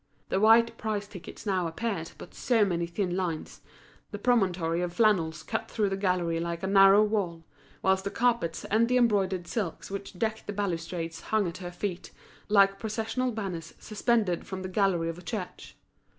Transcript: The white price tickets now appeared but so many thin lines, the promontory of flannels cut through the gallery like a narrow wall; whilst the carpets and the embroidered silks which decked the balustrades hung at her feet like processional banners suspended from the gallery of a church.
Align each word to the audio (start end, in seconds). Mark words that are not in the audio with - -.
The 0.29 0.39
white 0.39 0.79
price 0.79 1.05
tickets 1.07 1.45
now 1.45 1.67
appeared 1.67 2.13
but 2.17 2.33
so 2.33 2.65
many 2.65 2.87
thin 2.87 3.15
lines, 3.15 3.61
the 4.09 4.17
promontory 4.17 4.81
of 4.81 4.93
flannels 4.93 5.43
cut 5.43 5.69
through 5.69 5.89
the 5.89 5.95
gallery 5.95 6.39
like 6.39 6.63
a 6.63 6.67
narrow 6.67 7.03
wall; 7.03 7.45
whilst 7.83 8.03
the 8.05 8.09
carpets 8.09 8.65
and 8.65 8.87
the 8.89 8.97
embroidered 8.97 9.45
silks 9.45 9.91
which 9.91 10.17
decked 10.17 10.47
the 10.47 10.53
balustrades 10.53 11.21
hung 11.21 11.47
at 11.47 11.57
her 11.57 11.69
feet 11.71 12.09
like 12.47 12.79
processional 12.79 13.31
banners 13.31 13.75
suspended 13.77 14.47
from 14.47 14.63
the 14.63 14.69
gallery 14.69 15.07
of 15.07 15.19
a 15.19 15.21
church. 15.21 15.77